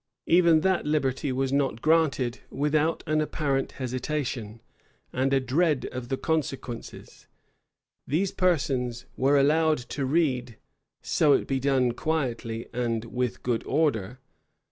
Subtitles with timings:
[0.25, 4.59] Even that liberty was not granted without an apparent hesitation,
[5.13, 7.27] and a dread of the consequences:
[8.07, 10.57] these persons were allowed to read,
[11.03, 14.17] "so it be done quietly and with good order."